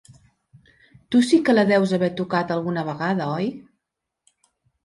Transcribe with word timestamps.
Tu 1.15 1.21
sí 1.27 1.39
que 1.49 1.55
la 1.57 1.67
deus 1.71 1.93
haver 1.97 2.11
tocat 2.21 2.57
alguna 2.57 2.87
vegada, 2.89 3.29
oi? 3.35 3.51